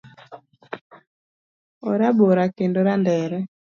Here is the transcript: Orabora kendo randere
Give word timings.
Orabora 1.91 2.43
kendo 2.57 2.79
randere 2.87 3.37